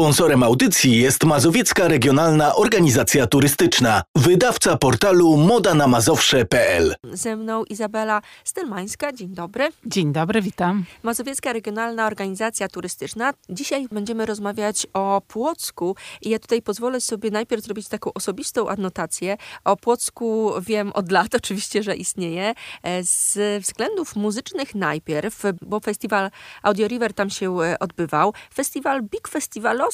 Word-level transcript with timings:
Sponsorem 0.00 0.42
audycji 0.42 0.96
jest 0.96 1.24
Mazowiecka 1.24 1.88
Regionalna 1.88 2.54
Organizacja 2.54 3.26
Turystyczna, 3.26 4.02
wydawca 4.16 4.76
portalu 4.76 5.36
modanamazowsze.pl. 5.36 6.94
Ze 7.12 7.36
mną 7.36 7.64
Izabela 7.64 8.22
Stelmańska. 8.44 9.12
Dzień 9.12 9.28
dobry. 9.34 9.68
Dzień 9.86 10.12
dobry, 10.12 10.42
witam. 10.42 10.84
Mazowiecka 11.02 11.52
Regionalna 11.52 12.06
Organizacja 12.06 12.68
Turystyczna. 12.68 13.32
Dzisiaj 13.48 13.86
będziemy 13.92 14.26
rozmawiać 14.26 14.86
o 14.92 15.22
Płocku 15.28 15.96
i 16.22 16.30
ja 16.30 16.38
tutaj 16.38 16.62
pozwolę 16.62 17.00
sobie 17.00 17.30
najpierw 17.30 17.64
zrobić 17.64 17.88
taką 17.88 18.12
osobistą 18.12 18.68
adnotację. 18.68 19.36
O 19.64 19.76
Płocku 19.76 20.52
wiem 20.60 20.92
od 20.92 21.12
lat 21.12 21.34
oczywiście, 21.42 21.82
że 21.82 21.96
istnieje. 21.96 22.54
E, 22.82 23.04
z 23.04 23.38
względów 23.62 24.16
muzycznych 24.16 24.74
najpierw, 24.74 25.42
bo 25.62 25.80
festiwal 25.80 26.30
Audio 26.62 26.88
River 26.88 27.14
tam 27.14 27.30
się 27.30 27.62
e, 27.62 27.78
odbywał. 27.78 28.34
Festiwal 28.54 29.02
Big 29.02 29.28
Festiwalowski 29.28 29.89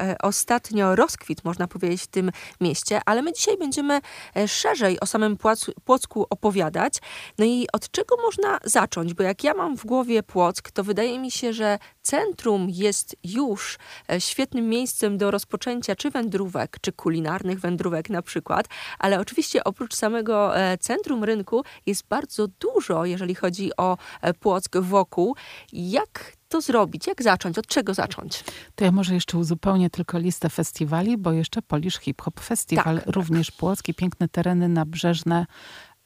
e, 0.00 0.16
ostatnio 0.22 0.96
rozkwit, 0.96 1.44
można 1.44 1.68
powiedzieć, 1.68 2.02
w 2.02 2.06
tym 2.06 2.30
mieście, 2.60 3.00
ale 3.06 3.22
my 3.22 3.32
dzisiaj 3.32 3.58
będziemy 3.58 4.00
szerzej 4.46 5.00
o 5.00 5.06
samym 5.06 5.36
Płocku 5.84 6.26
opowiadać. 6.30 6.94
No 7.38 7.44
i 7.44 7.66
od 7.72 7.90
czego 7.90 8.16
można 8.16 8.58
zacząć? 8.64 9.14
Bo 9.14 9.22
jak 9.22 9.44
ja 9.44 9.54
mam 9.54 9.76
w 9.76 9.86
głowie 9.86 10.22
Płock, 10.22 10.70
to 10.70 10.84
wydaje 10.84 11.18
mi 11.18 11.30
się, 11.30 11.52
że 11.52 11.78
centrum 12.02 12.66
jest 12.70 13.16
już 13.24 13.78
świetnym 14.18 14.68
miejscem 14.68 15.18
do 15.18 15.30
rozpoczęcia 15.30 15.96
czy 15.96 16.10
wędrówek, 16.10 16.76
czy 16.80 16.92
kulinarnych 16.92 17.60
wędrówek 17.60 18.10
na 18.10 18.22
przykład, 18.22 18.66
ale 18.98 19.20
oczywiście 19.20 19.64
oprócz 19.64 19.94
samego 19.94 20.52
centrum 20.80 21.24
rynku 21.24 21.64
jest 21.86 22.06
bardzo 22.08 22.48
dużo, 22.48 23.04
jeżeli 23.04 23.34
chodzi 23.34 23.70
o 23.76 23.96
Płock 24.40 24.76
wokół. 24.76 25.36
Jak 25.72 26.37
to 26.48 26.60
zrobić? 26.60 27.06
Jak 27.06 27.22
zacząć? 27.22 27.58
Od 27.58 27.66
czego 27.66 27.94
zacząć? 27.94 28.44
To 28.74 28.84
ja 28.84 28.92
może 28.92 29.14
jeszcze 29.14 29.38
uzupełnię 29.38 29.90
tylko 29.90 30.18
listę 30.18 30.48
festiwali, 30.50 31.18
bo 31.18 31.32
jeszcze 31.32 31.62
Polish 31.62 31.98
Hip 31.98 32.22
Hop 32.22 32.40
Festival, 32.40 33.00
tak, 33.00 33.14
również 33.14 33.46
tak. 33.46 33.56
Płocki, 33.56 33.94
piękne 33.94 34.28
tereny 34.28 34.68
nabrzeżne 34.68 35.46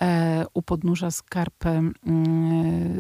e, 0.03 0.45
u 0.55 0.63
podnóża 0.63 1.11
skarpy 1.11 1.69
e, 1.69 1.93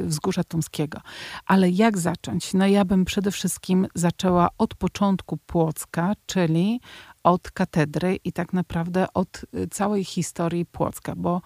Wzgórza 0.04 0.44
Tumskiego. 0.44 1.00
Ale 1.46 1.70
jak 1.70 1.98
zacząć? 1.98 2.54
No 2.54 2.66
ja 2.66 2.84
bym 2.84 3.04
przede 3.04 3.30
wszystkim 3.30 3.86
zaczęła 3.94 4.48
od 4.58 4.74
początku 4.74 5.36
Płocka, 5.36 6.12
czyli 6.26 6.80
od 7.22 7.50
katedry 7.50 8.18
i 8.24 8.32
tak 8.32 8.52
naprawdę 8.52 9.06
od 9.14 9.44
e, 9.54 9.66
całej 9.66 10.04
historii 10.04 10.66
Płocka, 10.66 11.14
bo 11.16 11.42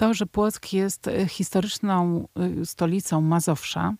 to, 0.00 0.14
że 0.14 0.26
Płock 0.26 0.72
jest 0.72 1.08
e, 1.08 1.28
historyczną 1.28 2.28
e, 2.60 2.66
stolicą 2.66 3.20
Mazowsza, 3.20 3.94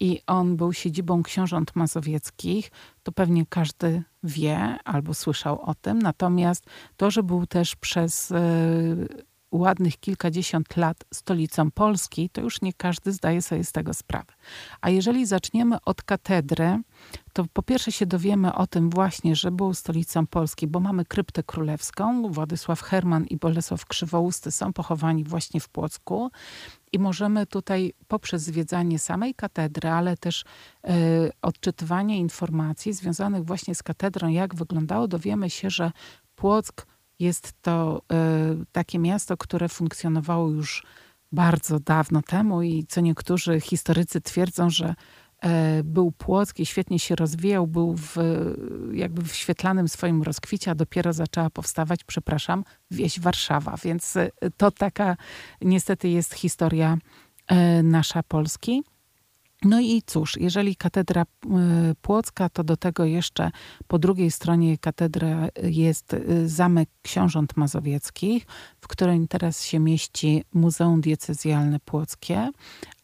i 0.00 0.20
on 0.26 0.56
był 0.56 0.72
siedzibą 0.72 1.22
książąt 1.22 1.76
mazowieckich, 1.76 2.70
to 3.02 3.12
pewnie 3.12 3.46
każdy 3.46 4.02
wie 4.22 4.78
albo 4.84 5.14
słyszał 5.14 5.62
o 5.62 5.74
tym. 5.74 5.98
Natomiast 5.98 6.66
to, 6.96 7.10
że 7.10 7.22
był 7.22 7.46
też 7.46 7.76
przez 7.76 8.30
y, 8.30 9.24
ładnych 9.50 10.00
kilkadziesiąt 10.00 10.76
lat 10.76 11.04
stolicą 11.14 11.70
Polski, 11.70 12.30
to 12.30 12.40
już 12.40 12.62
nie 12.62 12.72
każdy 12.72 13.12
zdaje 13.12 13.42
sobie 13.42 13.64
z 13.64 13.72
tego 13.72 13.94
sprawę. 13.94 14.32
A 14.80 14.90
jeżeli 14.90 15.26
zaczniemy 15.26 15.76
od 15.84 16.02
katedry, 16.02 16.78
to 17.32 17.44
po 17.52 17.62
pierwsze 17.62 17.92
się 17.92 18.06
dowiemy 18.06 18.54
o 18.54 18.66
tym 18.66 18.90
właśnie, 18.90 19.36
że 19.36 19.50
był 19.50 19.74
stolicą 19.74 20.26
Polski, 20.26 20.66
bo 20.66 20.80
mamy 20.80 21.04
kryptę 21.04 21.42
królewską. 21.42 22.32
Władysław 22.32 22.82
Herman 22.82 23.24
i 23.24 23.36
Bolesław 23.36 23.86
Krzywousty 23.86 24.50
są 24.50 24.72
pochowani 24.72 25.24
właśnie 25.24 25.60
w 25.60 25.68
Płocku. 25.68 26.30
I 26.92 26.98
możemy 26.98 27.46
tutaj 27.46 27.92
poprzez 28.08 28.42
zwiedzanie 28.42 28.98
samej 28.98 29.34
katedry, 29.34 29.88
ale 29.88 30.16
też 30.16 30.40
y, 30.42 30.92
odczytywanie 31.42 32.18
informacji 32.18 32.92
związanych 32.92 33.44
właśnie 33.44 33.74
z 33.74 33.82
katedrą, 33.82 34.28
jak 34.28 34.54
wyglądało, 34.54 35.08
dowiemy 35.08 35.50
się, 35.50 35.70
że 35.70 35.92
Płock 36.34 36.86
jest 37.18 37.52
to 37.62 38.02
y, 38.62 38.66
takie 38.72 38.98
miasto, 38.98 39.36
które 39.36 39.68
funkcjonowało 39.68 40.50
już 40.50 40.86
bardzo 41.32 41.80
dawno 41.80 42.22
temu 42.22 42.62
i 42.62 42.86
co 42.88 43.00
niektórzy 43.00 43.60
historycy 43.60 44.20
twierdzą, 44.20 44.70
że 44.70 44.94
był 45.84 46.12
Płock 46.12 46.60
i 46.60 46.66
świetnie 46.66 46.98
się 46.98 47.16
rozwijał, 47.16 47.66
był 47.66 47.96
w, 47.96 48.16
jakby 48.92 49.22
w 49.22 49.34
świetlanym 49.34 49.88
swoim 49.88 50.22
rozkwicie, 50.22 50.70
a 50.70 50.74
dopiero 50.74 51.12
zaczęła 51.12 51.50
powstawać, 51.50 52.04
przepraszam, 52.04 52.64
wieś 52.90 53.20
Warszawa. 53.20 53.76
Więc 53.84 54.16
e, 54.16 54.30
to 54.56 54.70
taka 54.70 55.16
niestety 55.60 56.08
jest 56.08 56.34
historia 56.34 56.98
e, 57.46 57.82
nasza 57.82 58.22
Polski. 58.22 58.82
No 59.62 59.80
i 59.80 60.02
cóż, 60.06 60.36
jeżeli 60.36 60.76
katedra 60.76 61.26
Płocka, 62.02 62.48
to 62.48 62.64
do 62.64 62.76
tego 62.76 63.04
jeszcze 63.04 63.50
po 63.86 63.98
drugiej 63.98 64.30
stronie 64.30 64.78
katedry 64.78 65.36
jest 65.62 66.16
Zamek 66.46 66.88
Książąt 67.02 67.56
Mazowieckich, 67.56 68.46
w 68.80 68.88
którym 68.88 69.28
teraz 69.28 69.64
się 69.64 69.78
mieści 69.78 70.44
Muzeum 70.52 71.00
Diecezjalne 71.00 71.80
Płockie, 71.80 72.50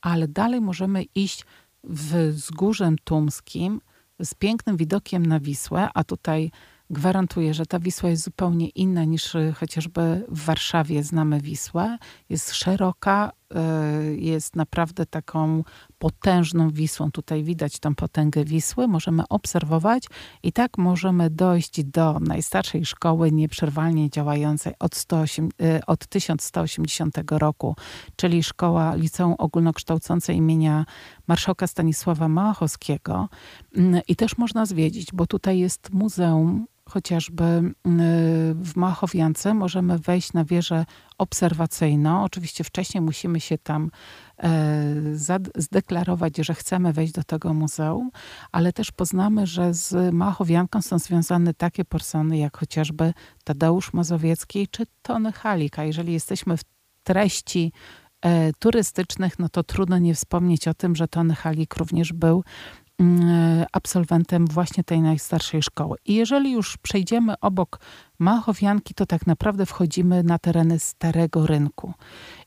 ale 0.01 0.29
dalej 0.29 0.61
możemy 0.61 1.03
iść 1.03 1.45
wzgórzem 1.85 2.97
tumskim 3.05 3.81
z 4.23 4.35
pięknym 4.35 4.77
widokiem 4.77 5.27
na 5.27 5.41
Wisłę, 5.41 5.89
a 5.95 6.05
tutaj 6.05 6.51
gwarantuję, 6.91 7.55
że 7.55 7.67
ta 7.67 7.79
Wisła 7.79 8.11
jest 8.11 8.25
zupełnie 8.25 8.69
inna 8.69 9.05
niż 9.05 9.37
chociażby 9.55 10.25
w 10.29 10.45
Warszawie 10.45 11.03
znamy 11.03 11.41
Wisłę. 11.41 11.99
Jest 12.29 12.55
szeroka, 12.55 13.33
jest 14.17 14.57
naprawdę 14.57 15.07
taką 15.07 15.65
potężną 15.99 16.71
Wisłą. 16.71 17.11
Tutaj 17.11 17.45
widać 17.45 17.79
tą 17.79 17.95
potęgę 17.95 18.45
Wisły, 18.45 18.89
możemy 18.89 19.23
obserwować 19.29 20.05
i 20.43 20.53
tak 20.53 20.79
możemy 20.79 21.31
dojść 21.31 21.85
do 21.85 22.21
najstarszej 22.21 22.87
szkoły 22.87 23.33
nieprzerwalnie 23.33 24.11
działającej 24.11 24.75
od, 24.79 24.95
108, 24.95 25.49
y, 25.63 25.81
od 25.87 26.07
1180 26.07 27.17
roku, 27.31 27.77
czyli 28.17 28.43
szkoła 28.43 28.95
Liceum 28.95 29.35
Ogólnokształcące 29.39 30.35
imienia 30.35 30.85
marszałka 31.27 31.67
Stanisława 31.67 32.29
Małachowskiego. 32.29 33.29
Mm, 33.77 34.01
I 34.09 34.17
też 34.17 34.39
można 34.39 34.67
zwiedzić, 34.67 35.09
bo 35.13 35.27
tutaj 35.27 35.59
jest 35.59 35.93
muzeum 35.93 36.67
chociażby 36.89 37.45
mm, 37.45 37.75
w 38.65 38.77
Machowiance 38.77 39.55
możemy 39.55 39.99
wejść 39.99 40.33
na 40.33 40.45
wieżę 40.45 40.87
obserwacyjną. 41.19 42.25
Oczywiście 42.25 42.65
wcześniej 42.65 43.01
musimy 43.01 43.41
się 43.41 43.59
tam 43.59 43.91
e, 44.43 44.95
zdeklarować, 45.57 46.37
że 46.37 46.55
chcemy 46.55 46.93
wejść 46.93 47.13
do 47.13 47.23
tego 47.25 47.55
muzeum, 47.55 48.11
ale 48.53 48.73
też 48.73 48.93
poznamy, 48.93 49.47
że 49.47 49.75
z 49.75 50.15
Machowianką 50.15 50.83
są 50.83 50.99
związane 50.99 51.55
takie 51.55 51.85
persony 51.85 52.39
jak 52.39 52.57
chociażby 52.57 53.15
Tadeusz 53.45 53.93
Mazowiecki 53.93 54.69
czy 54.69 54.87
Tony 55.03 55.33
Halika. 55.33 55.85
Jeżeli 55.85 56.13
jesteśmy 56.13 56.57
w 56.57 56.63
treści 57.05 57.73
e, 58.23 58.53
turystycznych, 58.53 59.39
no 59.39 59.49
to 59.49 59.63
trudno 59.63 59.99
nie 59.99 60.15
wspomnieć 60.15 60.69
o 60.69 60.75
tym, 60.75 60.97
że 60.97 61.09
Tony 61.09 61.35
Halik 61.35 61.77
również 61.77 62.13
był 62.13 62.45
absolwentem 63.73 64.47
właśnie 64.47 64.85
tej 64.85 65.01
najstarszej 65.01 65.63
szkoły. 65.63 65.97
I 66.05 66.15
jeżeli 66.15 66.53
już 66.53 66.77
przejdziemy 66.77 67.35
obok 67.41 67.81
Machowianki, 68.19 68.95
to 68.95 69.07
tak 69.07 69.27
naprawdę 69.27 69.67
wchodzimy 69.67 70.23
na 70.23 70.39
tereny 70.39 70.79
Starego 70.79 71.47
Rynku. 71.47 71.93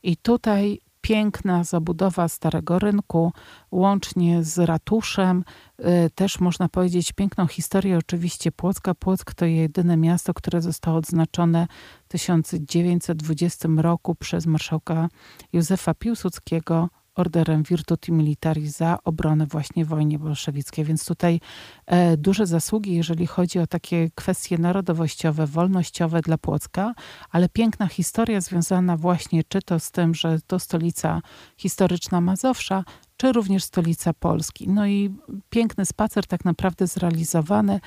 I 0.04 0.18
tutaj 0.18 0.80
piękna 1.02 1.64
zabudowa 1.64 2.28
Starego 2.28 2.80
Rynku, 2.80 3.34
łącznie 3.72 4.44
z 4.44 4.60
ratuszem. 4.60 5.44
Y, 5.80 6.10
też 6.16 6.40
można 6.40 6.70
powiedzieć 6.70 7.12
piękną 7.12 7.48
historię 7.48 7.98
oczywiście 7.98 8.52
Płocka. 8.52 8.96
Płock 8.96 9.34
to 9.34 9.46
jedyne 9.46 9.98
miasto, 9.98 10.34
które 10.34 10.62
zostało 10.62 10.98
odznaczone 10.98 11.68
w 12.06 12.08
1920 12.08 13.70
roku 13.78 14.16
przez 14.16 14.46
marszałka 14.46 15.10
Józefa 15.54 15.94
Piłsudskiego 15.94 16.90
orderem 17.20 17.64
Virtuti 17.64 18.12
Militari 18.12 18.70
za 18.70 18.98
obronę 19.04 19.46
właśnie 19.46 19.86
wojnie 19.86 20.20
bolszewickiej. 20.20 20.86
Więc 20.86 21.06
tutaj 21.06 21.40
e, 21.86 22.18
duże 22.18 22.46
zasługi, 22.46 22.96
jeżeli 22.96 23.28
chodzi 23.28 23.60
o 23.60 23.68
takie 23.68 24.10
kwestie 24.16 24.58
narodowościowe, 24.58 25.48
wolnościowe 25.48 26.22
dla 26.22 26.38
Płocka, 26.38 26.94
ale 27.30 27.50
piękna 27.50 27.88
historia 27.88 28.42
związana 28.42 28.98
właśnie 28.98 29.44
czy 29.44 29.62
to 29.62 29.80
z 29.80 29.92
tym, 29.92 30.16
że 30.16 30.40
to 30.48 30.60
stolica 30.60 31.22
historyczna 31.58 32.22
Mazowsza, 32.22 32.84
czy 33.18 33.32
również 33.32 33.64
stolica 33.64 34.14
Polski. 34.14 34.70
No 34.70 34.88
i 34.88 35.16
piękny 35.50 35.86
spacer 35.86 36.28
tak 36.28 36.46
naprawdę 36.46 36.88
zrealizowany 36.88 37.80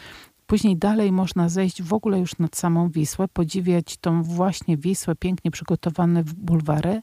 Później 0.52 0.76
dalej 0.76 1.12
można 1.12 1.49
zejść 1.49 1.82
w 1.82 1.93
ogóle 1.93 2.19
już 2.19 2.38
nad 2.38 2.56
samą 2.56 2.88
Wisłę, 2.88 3.28
podziwiać 3.28 3.96
tą 3.96 4.22
właśnie 4.22 4.76
Wisłę, 4.76 5.14
pięknie 5.14 5.50
przygotowane 5.50 6.25
bulwary. 6.25 7.02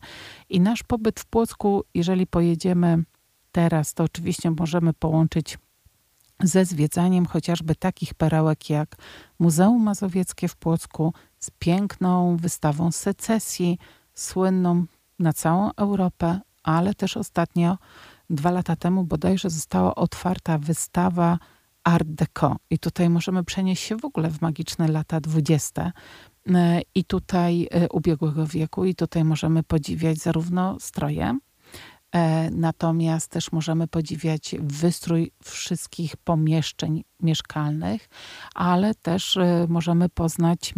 I 0.49 0.59
nasz 0.59 0.83
pobyt 0.83 1.19
w 1.19 1.25
Płocku, 1.25 1.83
jeżeli 1.93 2.27
pojedziemy 2.27 3.03
teraz, 3.51 3.93
to 3.93 4.03
oczywiście 4.03 4.51
możemy 4.51 4.93
połączyć 4.93 5.57
ze 6.43 6.65
zwiedzaniem 6.65 7.25
chociażby 7.25 7.75
takich 7.75 8.13
perełek 8.13 8.69
jak 8.69 8.95
Muzeum 9.39 9.83
Mazowieckie 9.83 10.47
w 10.47 10.55
Płocku 10.55 11.13
z 11.39 11.51
piękną 11.59 12.37
wystawą 12.37 12.91
secesji, 12.91 13.77
słynną 14.13 14.85
na 15.19 15.33
całą 15.33 15.71
Europę, 15.73 16.39
ale 16.63 16.93
też 16.93 17.17
ostatnio, 17.17 17.77
dwa 18.29 18.51
lata 18.51 18.75
temu 18.75 19.03
bodajże 19.03 19.49
została 19.49 19.95
otwarta 19.95 20.57
wystawa 20.57 21.39
Art 21.89 22.07
Deco. 22.07 22.55
I 22.69 22.79
tutaj 22.79 23.09
możemy 23.09 23.43
przenieść 23.43 23.83
się 23.83 23.97
w 23.97 24.05
ogóle 24.05 24.29
w 24.29 24.41
magiczne 24.41 24.87
lata 24.87 25.21
dwudzieste 25.21 25.91
e, 26.47 26.81
i 26.95 27.03
tutaj 27.03 27.67
e, 27.71 27.89
ubiegłego 27.89 28.47
wieku 28.47 28.85
i 28.85 28.95
tutaj 28.95 29.23
możemy 29.23 29.63
podziwiać 29.63 30.17
zarówno 30.17 30.79
stroje, 30.79 31.37
natomiast 32.51 33.31
też 33.31 33.51
możemy 33.51 33.87
podziwiać 33.87 34.55
wystrój 34.59 35.31
wszystkich 35.43 36.17
pomieszczeń 36.17 37.03
mieszkalnych, 37.21 38.09
ale 38.55 38.95
też 38.95 39.37
e, 39.37 39.65
możemy 39.69 40.09
poznać 40.09 40.73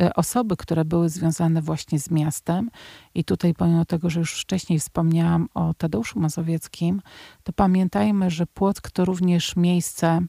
e, 0.00 0.14
osoby, 0.14 0.56
które 0.56 0.84
były 0.84 1.08
związane 1.08 1.62
właśnie 1.62 1.98
z 1.98 2.10
miastem. 2.10 2.70
I 3.14 3.24
tutaj, 3.24 3.54
pomimo 3.54 3.84
tego, 3.84 4.10
że 4.10 4.20
już 4.20 4.40
wcześniej 4.40 4.78
wspomniałam 4.78 5.48
o 5.54 5.74
Tadeuszu 5.74 6.20
Mazowieckim, 6.20 7.02
to 7.42 7.52
pamiętajmy, 7.52 8.30
że 8.30 8.46
Płock 8.46 8.90
to 8.90 9.04
również 9.04 9.56
miejsce 9.56 10.20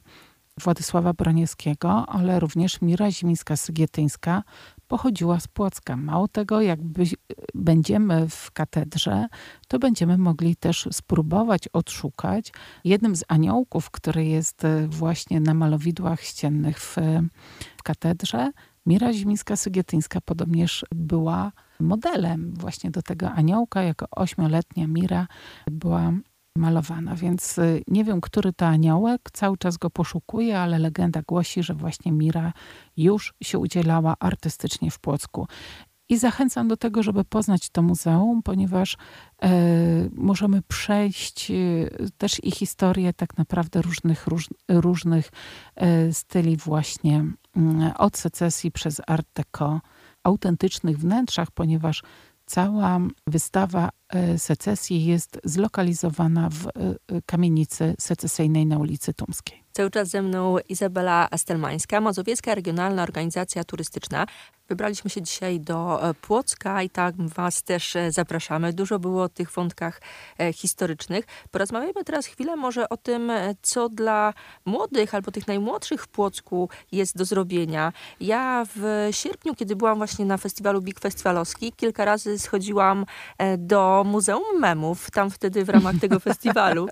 Władysława 0.60 1.12
Broniewskiego, 1.12 2.06
ale 2.08 2.40
również 2.40 2.80
Mira 2.80 3.10
Zimińska-Sygietyńska 3.10 4.42
pochodziła 4.88 5.40
z 5.40 5.48
Płocka. 5.48 5.96
Mało 5.96 6.28
tego, 6.28 6.60
jak 6.60 6.80
będziemy 7.54 8.28
w 8.28 8.50
katedrze, 8.50 9.26
to 9.68 9.78
będziemy 9.78 10.18
mogli 10.18 10.56
też 10.56 10.88
spróbować 10.92 11.68
odszukać 11.68 12.52
jednym 12.84 13.16
z 13.16 13.24
aniołków, 13.28 13.90
który 13.90 14.24
jest 14.24 14.64
e, 14.64 14.88
właśnie 14.88 15.40
na 15.40 15.54
malowidłach 15.54 16.20
ściennych 16.20 16.80
w, 16.80 16.96
w 17.76 17.82
katedrze. 17.82 18.52
Mira 18.86 19.12
Zimińska-Sygietyńska 19.12 20.20
podobnież 20.20 20.84
była 20.94 21.52
modelem 21.80 22.54
właśnie 22.54 22.90
do 22.90 23.02
tego 23.02 23.30
aniołka. 23.30 23.82
Jako 23.82 24.06
ośmioletnia 24.10 24.86
Mira 24.86 25.26
była 25.70 26.12
malowana, 26.56 27.14
więc 27.14 27.58
y, 27.58 27.82
nie 27.88 28.04
wiem, 28.04 28.20
który 28.20 28.52
to 28.52 28.66
aniołek, 28.66 29.20
cały 29.32 29.56
czas 29.56 29.76
go 29.76 29.90
poszukuję, 29.90 30.60
ale 30.60 30.78
legenda 30.78 31.22
głosi, 31.26 31.62
że 31.62 31.74
właśnie 31.74 32.12
Mira 32.12 32.52
już 32.96 33.34
się 33.42 33.58
udzielała 33.58 34.16
artystycznie 34.20 34.90
w 34.90 34.98
Płocku. 34.98 35.46
I 36.08 36.18
zachęcam 36.18 36.68
do 36.68 36.76
tego, 36.76 37.02
żeby 37.02 37.24
poznać 37.24 37.70
to 37.70 37.82
muzeum, 37.82 38.42
ponieważ 38.42 38.96
e, 39.42 39.48
możemy 40.12 40.62
przejść 40.62 41.50
e, 41.50 41.54
też 42.18 42.44
i 42.44 42.50
historię 42.50 43.12
tak 43.12 43.38
naprawdę 43.38 43.82
różnych, 43.82 44.26
róż, 44.26 44.48
różnych 44.68 45.30
e, 45.76 46.12
styli 46.12 46.56
właśnie 46.56 47.24
mm, 47.56 47.92
od 47.98 48.16
secesji 48.16 48.72
przez 48.72 49.00
Art 49.06 49.26
Deco, 49.34 49.80
autentycznych 50.24 50.98
wnętrzach, 50.98 51.50
ponieważ 51.50 52.02
Cała 52.46 53.00
wystawa 53.26 53.88
e, 54.08 54.38
secesji 54.38 55.06
jest 55.06 55.40
zlokalizowana 55.44 56.48
w 56.50 56.66
e, 56.66 56.70
kamienicy 57.26 57.94
secesyjnej 57.98 58.66
na 58.66 58.78
ulicy 58.78 59.14
Tumskiej. 59.14 59.62
Cały 59.72 59.90
czas 59.90 60.08
ze 60.08 60.22
mną 60.22 60.56
Izabela 60.68 61.28
Astelmańska, 61.30 62.00
Mazowiecka 62.00 62.54
Regionalna 62.54 63.02
Organizacja 63.02 63.64
Turystyczna. 63.64 64.26
Wybraliśmy 64.68 65.10
się 65.10 65.22
dzisiaj 65.22 65.60
do 65.60 66.08
e, 66.08 66.14
Płocka 66.14 66.82
i 66.82 66.90
tak 66.90 67.14
was 67.16 67.62
też 67.62 67.96
e, 67.96 68.12
zapraszamy. 68.12 68.72
Dużo 68.72 68.98
było 68.98 69.22
o 69.22 69.28
tych 69.28 69.50
wątkach 69.50 70.00
e, 70.38 70.52
historycznych. 70.52 71.24
Porozmawiajmy 71.50 72.04
teraz 72.04 72.26
chwilę 72.26 72.56
może 72.56 72.88
o 72.88 72.96
tym, 72.96 73.32
co 73.62 73.88
dla 73.88 74.34
młodych 74.64 75.14
albo 75.14 75.30
tych 75.30 75.46
najmłodszych 75.46 76.02
w 76.02 76.08
Płocku 76.08 76.68
jest 76.92 77.16
do 77.16 77.24
zrobienia. 77.24 77.92
Ja 78.20 78.64
w 78.76 79.08
sierpniu, 79.10 79.54
kiedy 79.54 79.76
byłam 79.76 79.98
właśnie 79.98 80.24
na 80.24 80.36
festiwalu 80.36 80.82
Big 80.82 81.00
Festiwalowski, 81.00 81.72
kilka 81.72 82.04
razy 82.04 82.38
schodziłam 82.38 83.06
do 83.58 84.04
Muzeum 84.06 84.60
Memów. 84.60 85.10
Tam 85.10 85.30
wtedy 85.30 85.64
w 85.64 85.68
ramach 85.68 85.94
tego 86.00 86.20
festiwalu 86.30 86.88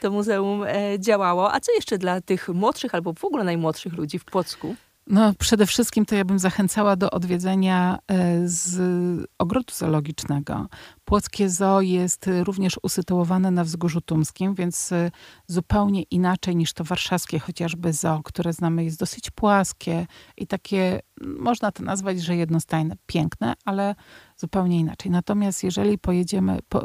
to 0.00 0.10
muzeum 0.10 0.64
działało. 0.98 1.52
A 1.52 1.60
co 1.60 1.72
jeszcze 1.72 1.98
dla 1.98 2.20
tych 2.20 2.48
młodszych 2.48 2.94
albo 2.94 3.12
w 3.12 3.24
ogóle 3.24 3.44
najmłodszych 3.44 3.92
ludzi 3.92 4.18
w 4.18 4.24
Płocku? 4.24 4.76
No, 5.06 5.34
przede 5.38 5.66
wszystkim 5.66 6.06
to 6.06 6.14
ja 6.14 6.24
bym 6.24 6.38
zachęcała 6.38 6.96
do 6.96 7.10
odwiedzenia 7.10 7.98
e, 8.08 8.48
z 8.48 8.78
ogrodu 9.38 9.74
zoologicznego. 9.74 10.66
Płockie 11.04 11.50
Zoo 11.50 11.80
jest 11.80 12.30
również 12.42 12.78
usytuowane 12.82 13.50
na 13.50 13.64
Wzgórzu 13.64 14.00
Tumskim, 14.00 14.54
więc 14.54 14.92
e, 14.92 15.10
zupełnie 15.46 16.02
inaczej 16.02 16.56
niż 16.56 16.72
to 16.72 16.84
warszawskie 16.84 17.38
chociażby 17.38 17.92
zoo, 17.92 18.22
które 18.22 18.52
znamy 18.52 18.84
jest 18.84 18.98
dosyć 18.98 19.30
płaskie 19.30 20.06
i 20.36 20.46
takie, 20.46 21.00
można 21.20 21.72
to 21.72 21.82
nazwać, 21.82 22.22
że 22.22 22.36
jednostajne, 22.36 22.96
piękne, 23.06 23.54
ale 23.64 23.94
zupełnie 24.44 24.78
inaczej. 24.78 25.10
Natomiast 25.10 25.64
jeżeli 25.64 25.98
pojedziemy, 25.98 26.58
po, 26.68 26.82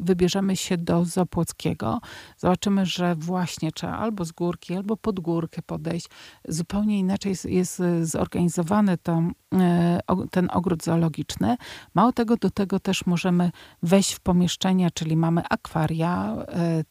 wybierzemy 0.00 0.56
się 0.56 0.78
do 0.78 1.04
Zopłockiego, 1.04 2.00
zobaczymy, 2.38 2.86
że 2.86 3.14
właśnie 3.14 3.72
trzeba 3.72 3.92
albo 3.98 4.24
z 4.24 4.32
górki, 4.32 4.74
albo 4.74 4.96
pod 4.96 5.20
górkę 5.20 5.62
podejść. 5.62 6.06
Zupełnie 6.48 6.98
inaczej 6.98 7.30
jest, 7.30 7.44
jest 7.44 7.82
zorganizowany 8.02 8.98
to, 8.98 9.22
e, 9.54 10.00
ten 10.30 10.48
ogród 10.52 10.84
zoologiczny. 10.84 11.56
Mało 11.94 12.12
tego, 12.12 12.36
do 12.36 12.50
tego 12.50 12.80
też 12.80 13.06
możemy 13.06 13.50
wejść 13.82 14.12
w 14.12 14.20
pomieszczenia, 14.20 14.90
czyli 14.90 15.16
mamy 15.16 15.42
akwaria 15.50 16.36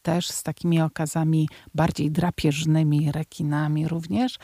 też 0.02 0.28
z 0.28 0.42
takimi 0.42 0.80
okazami 0.80 1.48
bardziej 1.74 2.10
drapieżnymi, 2.10 3.12
rekinami 3.12 3.88
również. 3.88 4.38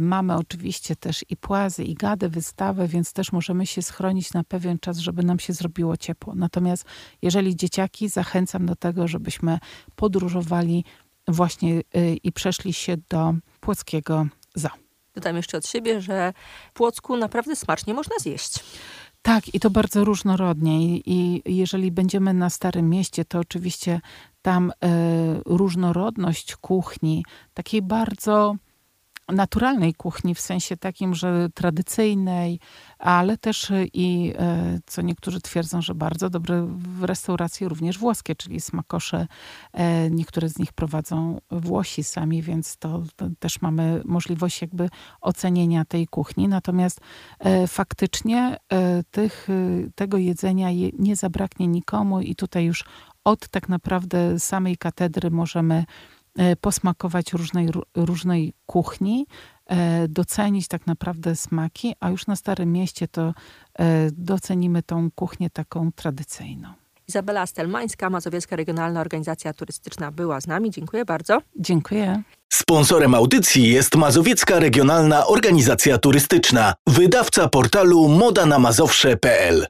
Mamy 0.00 0.36
oczywiście 0.36 0.96
też 0.96 1.24
i 1.28 1.36
płazy, 1.36 1.84
i 1.84 1.94
gady, 1.94 2.28
wystawę, 2.28 2.88
więc 2.88 3.12
też 3.12 3.32
możemy 3.32 3.66
się 3.66 3.82
schronić 3.82 4.32
na 4.32 4.44
pewien 4.44 4.78
czas, 4.78 4.89
żeby 4.98 5.22
nam 5.22 5.38
się 5.38 5.52
zrobiło 5.52 5.96
ciepło. 5.96 6.34
Natomiast 6.34 6.84
jeżeli 7.22 7.56
dzieciaki, 7.56 8.08
zachęcam 8.08 8.66
do 8.66 8.76
tego, 8.76 9.08
żebyśmy 9.08 9.58
podróżowali 9.96 10.84
właśnie 11.28 11.80
y, 11.96 12.16
i 12.22 12.32
przeszli 12.32 12.72
się 12.72 12.96
do 13.08 13.34
Płockiego 13.60 14.26
Zoo. 14.54 14.70
Dodam 15.14 15.36
jeszcze 15.36 15.58
od 15.58 15.66
siebie, 15.66 16.00
że 16.00 16.32
w 16.70 16.72
Płocku 16.72 17.16
naprawdę 17.16 17.56
smacznie 17.56 17.94
można 17.94 18.16
zjeść. 18.18 18.58
Tak, 19.22 19.54
i 19.54 19.60
to 19.60 19.70
bardzo 19.70 20.04
różnorodnie. 20.04 20.96
I 20.96 21.42
jeżeli 21.46 21.90
będziemy 21.92 22.34
na 22.34 22.50
Starym 22.50 22.90
Mieście, 22.90 23.24
to 23.24 23.38
oczywiście 23.38 24.00
tam 24.42 24.70
y, 24.70 24.74
różnorodność 25.46 26.56
kuchni, 26.56 27.24
takiej 27.54 27.82
bardzo 27.82 28.56
naturalnej 29.32 29.94
kuchni, 29.94 30.34
w 30.34 30.40
sensie 30.40 30.76
takim, 30.76 31.14
że 31.14 31.48
tradycyjnej, 31.54 32.60
ale 32.98 33.38
też 33.38 33.72
i, 33.94 34.34
e, 34.38 34.78
co 34.86 35.02
niektórzy 35.02 35.40
twierdzą, 35.40 35.82
że 35.82 35.94
bardzo 35.94 36.30
dobre 36.30 36.66
w 36.66 37.04
restauracje 37.04 37.68
również 37.68 37.98
włoskie, 37.98 38.36
czyli 38.36 38.60
smakosze. 38.60 39.26
E, 39.72 40.10
niektóre 40.10 40.48
z 40.48 40.58
nich 40.58 40.72
prowadzą 40.72 41.40
Włosi 41.50 42.04
sami, 42.04 42.42
więc 42.42 42.76
to, 42.76 43.02
to 43.16 43.28
też 43.38 43.60
mamy 43.60 44.02
możliwość 44.04 44.62
jakby 44.62 44.88
ocenienia 45.20 45.84
tej 45.84 46.06
kuchni. 46.06 46.48
Natomiast 46.48 47.00
e, 47.38 47.66
faktycznie 47.66 48.56
tych, 49.10 49.48
tego 49.94 50.16
jedzenia 50.16 50.68
nie 50.98 51.16
zabraknie 51.16 51.66
nikomu 51.66 52.20
i 52.20 52.34
tutaj 52.34 52.64
już 52.64 52.84
od 53.24 53.48
tak 53.48 53.68
naprawdę 53.68 54.38
samej 54.38 54.76
katedry 54.76 55.30
możemy 55.30 55.84
posmakować 56.60 57.32
różnej, 57.32 57.68
różnej 57.96 58.52
kuchni, 58.66 59.26
e, 59.66 60.08
docenić 60.08 60.68
tak 60.68 60.86
naprawdę 60.86 61.36
smaki, 61.36 61.94
a 62.00 62.10
już 62.10 62.26
na 62.26 62.36
Starym 62.36 62.72
Mieście 62.72 63.08
to 63.08 63.34
e, 63.78 64.10
docenimy 64.12 64.82
tą 64.82 65.10
kuchnię 65.10 65.50
taką 65.50 65.92
tradycyjną. 65.92 66.68
Izabela 67.08 67.46
Stelmańska, 67.46 68.10
Mazowiecka 68.10 68.56
Regionalna 68.56 69.00
Organizacja 69.00 69.52
Turystyczna 69.52 70.12
była 70.12 70.40
z 70.40 70.46
nami. 70.46 70.70
Dziękuję 70.70 71.04
bardzo. 71.04 71.38
Dziękuję. 71.56 72.22
Sponsorem 72.52 73.14
audycji 73.14 73.68
jest 73.68 73.96
Mazowiecka 73.96 74.58
Regionalna 74.58 75.26
Organizacja 75.26 75.98
Turystyczna, 75.98 76.74
wydawca 76.86 77.48
portalu 77.48 78.08
modanamazowsze.pl. 78.08 79.66